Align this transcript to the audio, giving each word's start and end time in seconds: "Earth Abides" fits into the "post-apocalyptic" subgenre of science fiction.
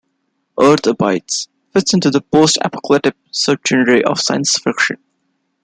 "Earth 0.59 0.87
Abides" 0.87 1.47
fits 1.73 1.93
into 1.93 2.09
the 2.09 2.21
"post-apocalyptic" 2.21 3.13
subgenre 3.31 4.01
of 4.01 4.19
science 4.19 4.57
fiction. 4.57 4.97